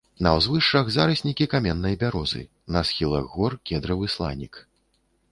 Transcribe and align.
На 0.25 0.29
ўзвышшах 0.35 0.87
зараснікі 0.93 1.45
каменнай 1.51 1.97
бярозы, 2.03 2.41
на 2.77 2.81
схілах 2.91 3.25
гор 3.35 3.57
кедравы 3.71 4.09
сланік. 4.15 4.53